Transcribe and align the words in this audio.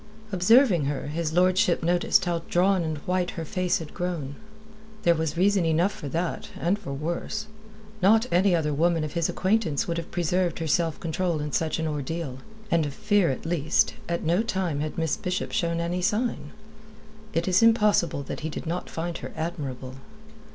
Observing 0.31 0.85
her, 0.85 1.09
his 1.09 1.31
lordship 1.31 1.83
noticed 1.83 2.25
how 2.25 2.41
drawn 2.49 2.81
and 2.81 2.97
white 3.05 3.29
her 3.37 3.45
face 3.45 3.77
had 3.77 3.93
grown. 3.93 4.35
There 5.03 5.13
was 5.13 5.37
reason 5.37 5.63
enough 5.63 5.91
for 5.91 6.09
that, 6.09 6.49
and 6.59 6.79
for 6.79 6.91
worse. 6.91 7.45
Not 8.01 8.25
any 8.31 8.55
other 8.55 8.73
woman 8.73 9.03
of 9.03 9.13
his 9.13 9.29
acquaintance 9.29 9.87
would 9.87 9.97
have 9.99 10.09
preserved 10.09 10.57
her 10.57 10.65
self 10.65 10.99
control 10.99 11.39
in 11.39 11.51
such 11.51 11.77
an 11.77 11.85
ordeal; 11.87 12.39
and 12.71 12.87
of 12.87 12.95
fear, 12.95 13.29
at 13.29 13.45
least, 13.45 13.93
at 14.09 14.23
no 14.23 14.41
time 14.41 14.79
had 14.79 14.97
Miss 14.97 15.15
Bishop 15.17 15.51
shown 15.51 15.79
any 15.79 16.01
sign. 16.01 16.51
It 17.33 17.47
is 17.47 17.61
impossible 17.61 18.23
that 18.23 18.39
he 18.39 18.49
did 18.49 18.65
not 18.65 18.89
find 18.89 19.19
her 19.19 19.31
admirable. 19.35 19.97